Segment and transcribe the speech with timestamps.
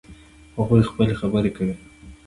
[0.57, 1.75] هغوی خپلې خبرې کوي